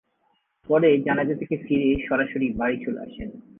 [0.69, 3.29] পরে জানাজা থেকে ফিরে সরাসরি বাড়ি চলে আসেন।